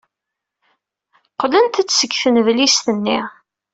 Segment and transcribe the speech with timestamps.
[1.31, 3.19] Qqlent-d seg tnedlist-nni.